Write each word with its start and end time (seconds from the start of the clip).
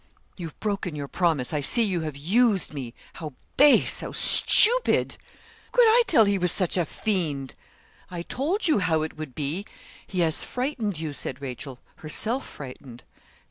'You've 0.35 0.59
broken 0.59 0.95
your 0.95 1.07
promise. 1.07 1.53
I 1.53 1.59
see 1.61 1.83
you 1.83 1.99
have 2.01 2.17
used 2.17 2.73
me. 2.73 2.95
How 3.13 3.33
base; 3.55 3.99
how 3.99 4.11
stupid!' 4.13 5.11
'How 5.15 5.71
could 5.73 5.83
I 5.85 6.01
tell 6.07 6.25
he 6.25 6.39
was 6.39 6.51
such 6.51 6.75
a 6.75 6.85
fiend?' 6.87 7.53
'I 8.09 8.23
told 8.23 8.67
you 8.67 8.79
how 8.79 9.03
it 9.03 9.15
would 9.19 9.35
be. 9.35 9.63
He 10.07 10.21
has 10.21 10.41
frightened 10.43 10.97
you,' 10.97 11.13
said 11.13 11.39
Rachel, 11.39 11.77
herself 11.97 12.47
frightened. 12.47 13.03